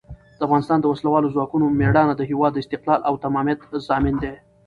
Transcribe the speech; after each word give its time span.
د 0.37 0.39
افغانستان 0.47 0.77
د 0.81 0.85
وسلوالو 0.93 1.33
ځواکونو 1.35 1.65
مېړانه 1.79 2.13
د 2.17 2.21
هېواد 2.29 2.51
د 2.53 2.57
استقلال 2.63 3.01
او 3.07 3.13
تمامیت 3.25 3.59
ضامن 3.87 4.15
ده. 4.23 4.33